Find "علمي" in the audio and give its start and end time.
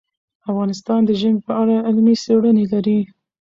1.87-2.15